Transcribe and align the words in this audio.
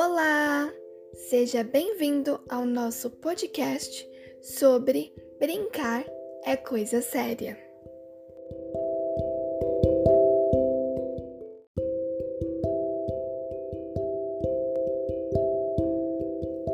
Olá! 0.00 0.72
Seja 1.28 1.64
bem-vindo 1.64 2.38
ao 2.48 2.64
nosso 2.64 3.10
podcast 3.10 4.08
sobre 4.40 5.12
brincar 5.40 6.06
é 6.44 6.56
coisa 6.56 7.02
séria. 7.02 7.58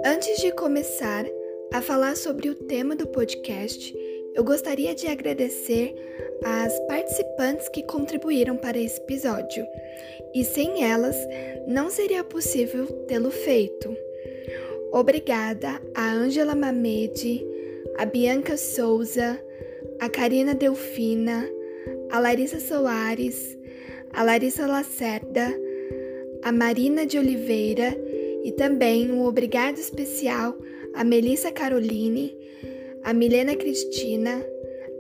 Antes 0.05 0.43
de 0.43 0.53
começar 0.53 1.25
a 1.73 1.81
falar 1.81 2.19
sobre 2.19 2.51
o 2.51 2.55
tema 2.55 2.95
do 2.95 3.09
podcast, 3.09 3.91
eu 4.35 4.45
gostaria 4.45 4.95
de 4.95 5.07
agradecer 5.07 5.95
as 6.43 6.79
participantes 6.87 7.69
que 7.69 7.83
contribuíram 7.83 8.57
para 8.57 8.79
esse 8.79 9.01
episódio, 9.01 9.67
e 10.35 10.45
sem 10.45 10.85
elas 10.85 11.17
não 11.67 11.91
seria 11.91 12.25
possível 12.25 12.87
tê-lo 13.07 13.31
feito. 13.31 13.97
Obrigada 14.93 15.81
a 15.95 16.13
Ângela 16.13 16.55
Mamede, 16.55 17.45
a 17.97 18.05
Bianca 18.05 18.57
Souza, 18.57 19.41
a 20.01 20.09
Karina 20.09 20.55
Delfina, 20.55 21.49
a 22.11 22.19
Larissa 22.19 22.61
Soares, 22.61 23.57
a 24.13 24.23
Larissa 24.23 24.67
Lacerda, 24.67 25.49
a 26.43 26.53
Marina 26.53 27.07
de 27.07 27.19
Oliveira 27.19 27.97
e 28.45 28.53
também 28.53 29.11
um 29.11 29.25
obrigado 29.25 29.79
especial 29.79 30.57
a 30.95 31.03
Melissa 31.03 31.51
Caroline 31.51 32.45
a 33.05 33.13
Milena 33.13 33.55
Cristina, 33.55 34.43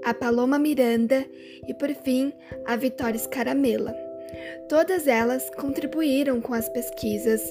a 0.04 0.12
Paloma 0.12 0.58
Miranda 0.58 1.24
e, 1.66 1.74
por 1.74 1.90
fim, 1.94 2.32
a 2.66 2.76
Vitória 2.76 3.18
Scaramella. 3.18 3.95
Todas 4.68 5.06
elas 5.06 5.48
contribuíram 5.50 6.40
com 6.40 6.54
as 6.54 6.68
pesquisas, 6.68 7.42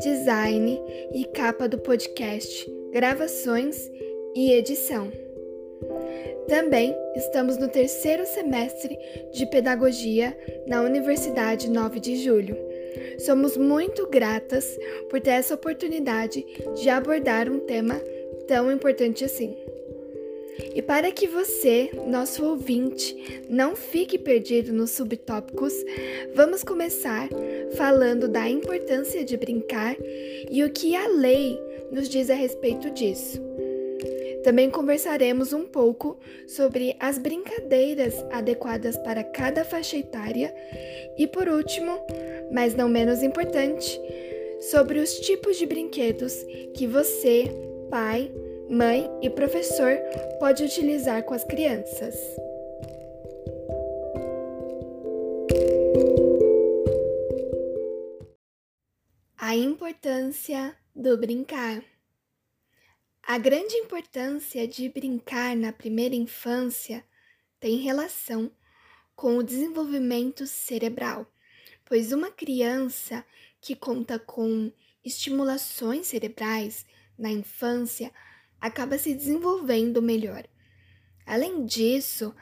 design 0.00 0.80
e 1.12 1.24
capa 1.26 1.68
do 1.68 1.78
podcast, 1.78 2.70
gravações 2.92 3.90
e 4.34 4.52
edição. 4.52 5.10
Também 6.48 6.94
estamos 7.16 7.56
no 7.56 7.68
terceiro 7.68 8.26
semestre 8.26 8.98
de 9.32 9.46
Pedagogia 9.46 10.36
na 10.66 10.82
Universidade 10.82 11.70
9 11.70 12.00
de 12.00 12.16
Julho. 12.16 12.56
Somos 13.18 13.56
muito 13.56 14.06
gratas 14.08 14.78
por 15.08 15.20
ter 15.20 15.30
essa 15.30 15.54
oportunidade 15.54 16.44
de 16.74 16.90
abordar 16.90 17.48
um 17.48 17.60
tema 17.60 17.94
tão 18.46 18.70
importante 18.70 19.24
assim. 19.24 19.56
E 20.74 20.82
para 20.82 21.10
que 21.10 21.26
você, 21.26 21.90
nosso 22.06 22.44
ouvinte, 22.44 23.42
não 23.48 23.74
fique 23.74 24.18
perdido 24.18 24.72
nos 24.72 24.90
subtópicos, 24.90 25.72
vamos 26.34 26.62
começar 26.62 27.28
falando 27.74 28.28
da 28.28 28.48
importância 28.48 29.24
de 29.24 29.36
brincar 29.36 29.96
e 30.50 30.62
o 30.62 30.70
que 30.70 30.94
a 30.94 31.08
lei 31.08 31.58
nos 31.90 32.08
diz 32.08 32.30
a 32.30 32.34
respeito 32.34 32.90
disso. 32.90 33.40
Também 34.42 34.68
conversaremos 34.68 35.52
um 35.52 35.64
pouco 35.64 36.18
sobre 36.48 36.96
as 36.98 37.16
brincadeiras 37.16 38.14
adequadas 38.32 38.96
para 38.98 39.22
cada 39.22 39.64
faixa 39.64 39.96
etária 39.96 40.52
e, 41.16 41.26
por 41.26 41.48
último, 41.48 42.00
mas 42.50 42.74
não 42.74 42.88
menos 42.88 43.22
importante, 43.22 44.00
sobre 44.60 44.98
os 44.98 45.20
tipos 45.20 45.56
de 45.56 45.66
brinquedos 45.66 46.34
que 46.74 46.86
você, 46.86 47.44
pai, 47.88 48.32
mãe 48.72 49.06
e 49.20 49.28
professor 49.28 49.98
pode 50.40 50.64
utilizar 50.64 51.22
com 51.24 51.34
as 51.34 51.44
crianças. 51.44 52.16
A 59.36 59.54
importância 59.54 60.74
do 60.96 61.18
brincar. 61.18 61.84
A 63.22 63.36
grande 63.36 63.74
importância 63.76 64.66
de 64.66 64.88
brincar 64.88 65.54
na 65.54 65.70
primeira 65.70 66.14
infância 66.14 67.04
tem 67.60 67.76
relação 67.76 68.50
com 69.14 69.36
o 69.36 69.42
desenvolvimento 69.42 70.46
cerebral, 70.46 71.26
pois 71.84 72.10
uma 72.10 72.30
criança 72.30 73.22
que 73.60 73.76
conta 73.76 74.18
com 74.18 74.72
estimulações 75.04 76.06
cerebrais 76.06 76.86
na 77.18 77.30
infância 77.30 78.10
acaba 78.62 78.96
se 78.96 79.12
desenvolvendo 79.12 80.00
melhor. 80.00 80.46
Além 81.26 81.66
disso, 81.66 82.32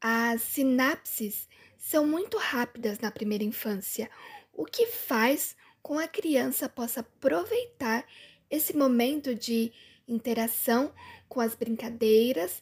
as 0.00 0.42
sinapses 0.42 1.48
são 1.78 2.04
muito 2.04 2.36
rápidas 2.36 2.98
na 2.98 3.10
primeira 3.10 3.44
infância, 3.44 4.10
o 4.52 4.64
que 4.64 4.86
faz 4.86 5.56
com 5.80 5.96
a 5.96 6.08
criança 6.08 6.68
possa 6.68 7.00
aproveitar 7.00 8.04
esse 8.50 8.76
momento 8.76 9.32
de 9.32 9.72
interação 10.08 10.92
com 11.28 11.40
as 11.40 11.54
brincadeiras 11.54 12.60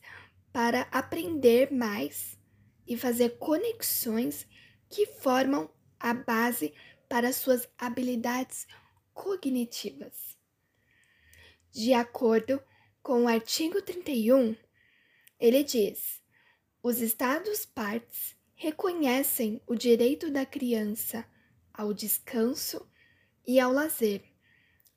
para 0.53 0.83
aprender 0.93 1.73
mais 1.73 2.39
e 2.87 2.95
fazer 2.95 3.39
conexões 3.39 4.47
que 4.91 5.07
formam 5.07 5.71
a 5.99 6.13
base 6.13 6.75
para 7.09 7.33
suas 7.33 7.67
habilidades 7.79 8.67
cognitivas. 9.15 10.37
De 11.71 11.95
acordo 11.95 12.63
com 13.09 13.25
o 13.25 13.27
artigo 13.27 13.81
31, 13.81 14.55
ele 15.41 15.65
diz: 15.65 16.21
os 16.83 17.01
Estados-partes 17.01 18.37
reconhecem 18.55 19.63
o 19.67 19.75
direito 19.75 20.31
da 20.31 20.45
criança 20.45 21.25
ao 21.73 21.95
descanso 21.95 22.87
e 23.47 23.59
ao 23.59 23.73
lazer, 23.73 24.23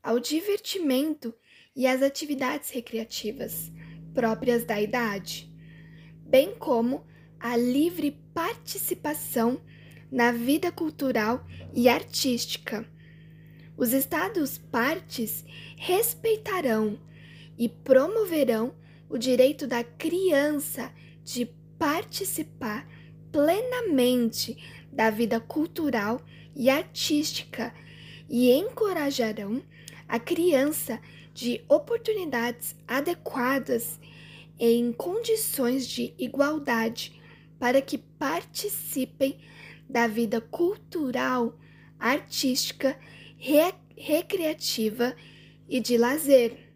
ao 0.03 0.19
divertimento 0.19 1.33
e 1.73 1.87
às 1.87 2.01
atividades 2.01 2.69
recreativas 2.71 3.71
próprias 4.13 4.65
da 4.65 4.81
idade, 4.81 5.49
bem 6.17 6.53
como 6.55 7.07
a 7.39 7.55
livre 7.55 8.11
participação 8.33 9.63
na 10.11 10.33
vida 10.33 10.69
cultural 10.69 11.47
e 11.73 11.87
artística. 11.87 12.85
Os 13.77 13.93
Estados-partes 13.93 15.45
respeitarão 15.77 16.99
e 17.61 17.69
promoverão 17.69 18.73
o 19.07 19.19
direito 19.19 19.67
da 19.67 19.83
criança 19.83 20.91
de 21.23 21.45
participar 21.77 22.89
plenamente 23.31 24.57
da 24.91 25.11
vida 25.11 25.39
cultural 25.39 26.19
e 26.55 26.71
artística 26.71 27.71
e 28.27 28.51
encorajarão 28.51 29.61
a 30.07 30.19
criança 30.19 30.99
de 31.35 31.63
oportunidades 31.69 32.75
adequadas 32.87 33.99
em 34.57 34.91
condições 34.91 35.87
de 35.87 36.15
igualdade 36.17 37.21
para 37.59 37.79
que 37.79 37.99
participem 37.99 39.37
da 39.87 40.07
vida 40.07 40.41
cultural, 40.41 41.55
artística, 41.99 42.97
re 43.37 43.71
recreativa 43.95 45.15
e 45.69 45.79
de 45.79 45.95
lazer. 45.95 46.70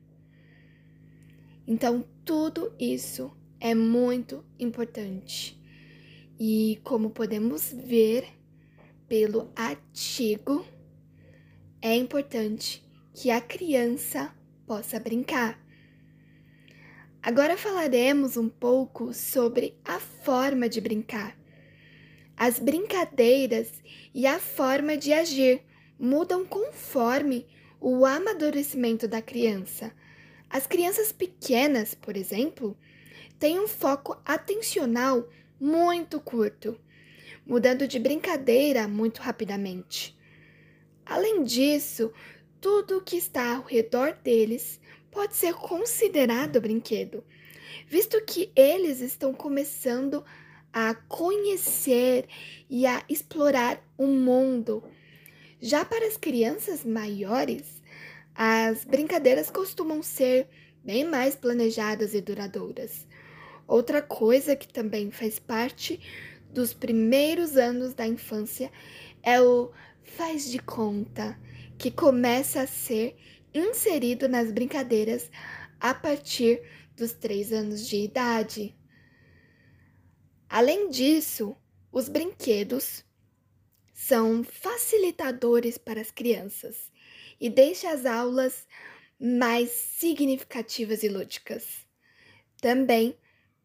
Então, 1.67 2.05
tudo 2.23 2.73
isso 2.79 3.31
é 3.59 3.73
muito 3.73 4.45
importante. 4.59 5.59
E 6.39 6.79
como 6.83 7.09
podemos 7.09 7.71
ver 7.71 8.27
pelo 9.07 9.51
artigo, 9.55 10.65
é 11.81 11.95
importante 11.95 12.83
que 13.13 13.31
a 13.31 13.39
criança 13.39 14.33
possa 14.67 14.99
brincar. 14.99 15.59
Agora 17.21 17.57
falaremos 17.57 18.37
um 18.37 18.47
pouco 18.47 19.11
sobre 19.13 19.79
a 19.83 19.99
forma 19.99 20.69
de 20.69 20.79
brincar. 20.79 21.35
As 22.37 22.59
brincadeiras 22.59 23.81
e 24.13 24.27
a 24.27 24.37
forma 24.37 24.95
de 24.95 25.11
agir 25.13 25.63
mudam 25.97 26.45
conforme 26.45 27.47
o 27.79 28.05
amadurecimento 28.05 29.07
da 29.07 29.21
criança 29.21 29.91
as 30.49 30.67
crianças 30.67 31.11
pequenas, 31.11 31.93
por 31.93 32.15
exemplo, 32.15 32.77
têm 33.39 33.59
um 33.59 33.67
foco 33.67 34.19
atencional 34.25 35.27
muito 35.59 36.19
curto, 36.19 36.79
mudando 37.45 37.87
de 37.87 37.99
brincadeira 37.99 38.87
muito 38.87 39.21
rapidamente. 39.21 40.17
Além 41.05 41.43
disso, 41.43 42.11
tudo 42.59 42.97
o 42.97 43.01
que 43.01 43.17
está 43.17 43.55
ao 43.57 43.63
redor 43.63 44.17
deles 44.23 44.79
pode 45.11 45.35
ser 45.35 45.53
considerado 45.53 46.59
brinquedo, 46.59 47.23
visto 47.87 48.19
que 48.25 48.51
eles 48.55 49.01
estão 49.01 49.33
começando 49.33 50.25
a 50.73 50.93
conhecer 50.93 52.27
e 52.69 52.85
a 52.85 53.03
explorar 53.07 53.81
o 53.97 54.07
mundo. 54.07 54.83
Já 55.61 55.85
para 55.85 56.05
as 56.05 56.17
crianças 56.17 56.83
maiores, 56.83 57.81
as 58.35 58.83
brincadeiras 58.83 59.49
costumam 59.49 60.03
ser 60.03 60.49
bem 60.83 61.05
mais 61.05 61.37
planejadas 61.37 62.13
e 62.13 62.19
duradouras. 62.19 63.07
Outra 63.65 64.01
coisa 64.01 64.57
que 64.57 64.67
também 64.67 65.09
faz 65.09 65.39
parte 65.39 65.99
dos 66.51 66.73
primeiros 66.73 67.55
anos 67.55 67.93
da 67.93 68.05
infância 68.05 68.69
é 69.23 69.41
o 69.41 69.71
faz 70.03 70.51
de 70.51 70.59
conta, 70.59 71.39
que 71.77 71.89
começa 71.89 72.61
a 72.61 72.67
ser 72.67 73.15
inserido 73.53 74.27
nas 74.27 74.51
brincadeiras 74.51 75.31
a 75.79 75.93
partir 75.93 76.61
dos 76.95 77.13
três 77.13 77.53
anos 77.53 77.87
de 77.87 77.97
idade. 77.97 78.75
Além 80.49 80.89
disso, 80.89 81.55
os 81.91 82.09
brinquedos 82.09 83.03
são 83.93 84.43
facilitadores 84.43 85.77
para 85.77 86.01
as 86.01 86.11
crianças 86.11 86.91
e 87.39 87.49
deixam 87.49 87.91
as 87.91 88.05
aulas 88.05 88.67
mais 89.19 89.69
significativas 89.69 91.03
e 91.03 91.09
lúdicas. 91.09 91.85
Também 92.61 93.17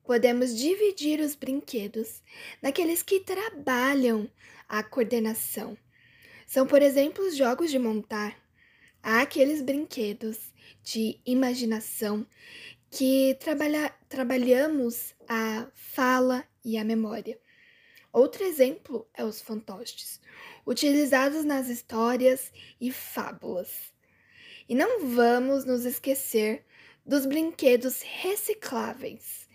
podemos 0.05 0.57
dividir 0.57 1.21
os 1.21 1.35
brinquedos 1.35 2.23
naqueles 2.61 3.03
que 3.03 3.21
trabalham 3.21 4.31
a 4.69 4.83
coordenação. 4.83 5.77
São, 6.47 6.67
por 6.67 6.83
exemplo, 6.83 7.25
os 7.25 7.37
jogos 7.37 7.71
de 7.71 7.79
montar. 7.79 8.37
Há 9.03 9.23
aqueles 9.23 9.63
brinquedos 9.63 10.53
de 10.83 11.21
imaginação 11.25 12.27
que 12.91 13.37
trabalha, 13.41 13.95
trabalhamos 14.09 15.15
a 15.29 15.69
fala 15.75 16.45
e 16.65 16.77
a 16.77 16.85
memória. 16.85 17.39
Outro 18.13 18.43
exemplo 18.43 19.09
é 19.15 19.25
os 19.25 19.41
fantoches, 19.41 20.21
utilizados 20.67 21.45
nas 21.45 21.69
histórias 21.69 22.53
e 22.81 22.91
fábulas. 22.91 23.93
E 24.69 24.75
não 24.75 25.07
vamos 25.07 25.65
nos 25.65 25.85
esquecer 25.85 26.65
dos 27.07 27.25
brinquedos 27.25 28.03
recicláveis. 28.03 29.49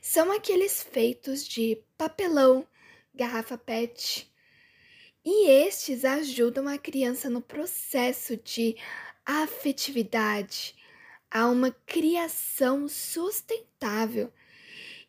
São 0.00 0.30
aqueles 0.30 0.82
feitos 0.82 1.46
de 1.46 1.82
papelão, 1.98 2.66
garrafa 3.14 3.58
PET. 3.58 4.32
E 5.24 5.48
estes 5.48 6.04
ajudam 6.04 6.68
a 6.68 6.78
criança 6.78 7.28
no 7.28 7.42
processo 7.42 8.36
de 8.36 8.76
afetividade, 9.24 10.76
a 11.28 11.48
uma 11.48 11.72
criação 11.84 12.88
sustentável 12.88 14.32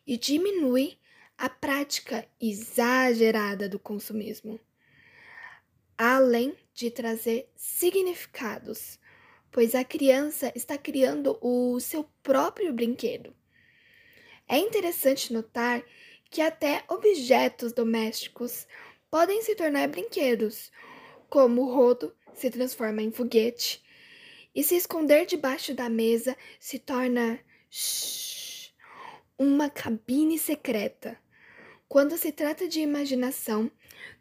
e 0.04 0.16
diminui 0.16 0.98
a 1.38 1.48
prática 1.48 2.28
exagerada 2.40 3.68
do 3.68 3.78
consumismo, 3.78 4.58
além 5.96 6.56
de 6.74 6.90
trazer 6.90 7.48
significados, 7.54 8.98
pois 9.52 9.74
a 9.74 9.84
criança 9.84 10.52
está 10.56 10.76
criando 10.76 11.38
o 11.40 11.78
seu 11.78 12.04
próprio 12.22 12.72
brinquedo. 12.72 13.32
É 14.48 14.58
interessante 14.58 15.32
notar 15.32 15.82
que 16.28 16.42
até 16.42 16.84
objetos 16.88 17.72
domésticos 17.72 18.66
podem 19.10 19.40
se 19.42 19.54
tornar 19.54 19.88
brinquedos, 19.88 20.72
como 21.30 21.62
o 21.62 21.74
rodo 21.74 22.14
se 22.34 22.50
transforma 22.50 23.00
em 23.00 23.12
foguete 23.12 23.82
e 24.54 24.64
se 24.64 24.74
esconder 24.76 25.24
debaixo 25.26 25.74
da 25.74 25.88
mesa 25.88 26.36
se 26.58 26.78
torna 26.78 27.38
shh, 27.70 28.72
uma 29.38 29.70
cabine 29.70 30.38
secreta. 30.38 31.18
Quando 31.88 32.18
se 32.18 32.30
trata 32.30 32.68
de 32.68 32.80
imaginação, 32.80 33.70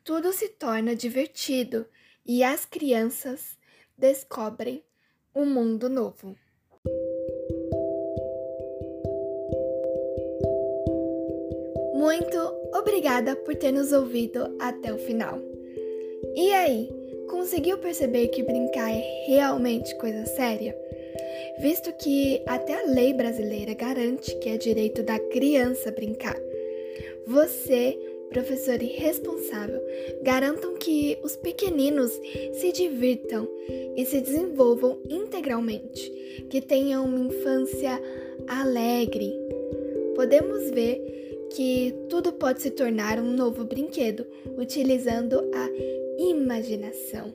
tudo 0.02 0.32
se 0.32 0.48
torna 0.48 0.96
divertido 0.96 1.86
e 2.26 2.42
as 2.42 2.64
crianças 2.66 3.58
descobrem 3.98 4.82
um 5.36 5.46
mundo 5.46 5.90
novo. 5.90 6.34
Muito 11.94 12.38
obrigada 12.74 13.36
por 13.36 13.54
ter 13.54 13.74
nos 13.74 13.92
ouvido 13.92 14.56
até 14.62 14.94
o 14.94 14.98
final. 14.98 15.38
E 16.38 16.54
aí, 16.54 16.90
conseguiu 17.30 17.80
perceber 17.80 18.30
que 18.30 18.44
brincar 18.44 18.90
é 18.90 19.26
realmente 19.28 19.94
coisa 19.98 20.26
séria? 20.26 20.74
Visto 21.60 21.92
que 21.98 22.42
até 22.48 22.82
a 22.82 22.86
lei 22.86 23.14
brasileira 23.14 23.74
garante 23.74 24.34
que 24.38 24.48
é 24.48 24.58
direito 24.58 25.04
da 25.04 25.20
criança 25.20 25.92
brincar. 25.92 26.47
Você, 27.28 28.00
professor 28.30 28.82
irresponsável, 28.82 29.82
garantam 30.24 30.76
que 30.76 31.20
os 31.22 31.36
pequeninos 31.36 32.12
se 32.54 32.72
divirtam 32.72 33.46
e 33.98 34.06
se 34.06 34.22
desenvolvam 34.22 34.98
integralmente, 35.10 36.10
que 36.50 36.62
tenham 36.62 37.04
uma 37.04 37.20
infância 37.20 38.02
alegre. 38.48 39.34
Podemos 40.16 40.72
ver 40.72 41.48
que 41.54 41.94
tudo 42.08 42.32
pode 42.32 42.62
se 42.62 42.72
tornar 42.72 43.20
um 43.20 43.34
novo 43.34 43.66
brinquedo 43.66 44.26
utilizando 44.58 45.40
a 45.54 45.70
imaginação. 46.18 47.34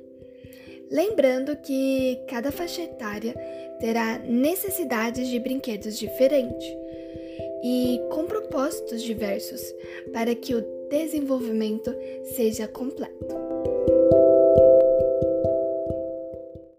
Lembrando 0.91 1.55
que 1.57 2.19
cada 2.29 2.51
faixa 2.51 2.83
etária 2.83 3.35
terá 3.79 4.19
necessidades 4.21 5.29
de 5.29 5.39
brinquedos 5.39 5.99
diferentes 5.99 6.83
e 7.63 8.01
com 8.11 8.27
propósitos 8.27 9.03
diversos 9.03 9.75
para 10.13 10.35
que 10.35 10.55
o 10.55 10.63
desenvolvimento 10.89 11.95
seja 12.25 12.67
completo. 12.67 13.52